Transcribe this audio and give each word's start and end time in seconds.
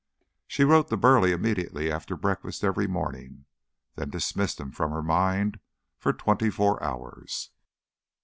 She 0.47 0.63
wrote 0.63 0.87
to 0.87 0.97
Burleigh 0.97 1.29
immediately 1.31 1.91
after 1.91 2.15
breakfast 2.17 2.63
every 2.63 2.87
morning, 2.87 3.45
then 3.93 4.09
dismissed 4.09 4.59
him 4.59 4.71
from 4.71 4.89
her 4.89 5.03
mind 5.03 5.59
for 5.99 6.11
twenty 6.11 6.49
four 6.49 6.81
hours. 6.83 7.51